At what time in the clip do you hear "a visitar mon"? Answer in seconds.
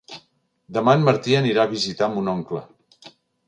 1.67-2.35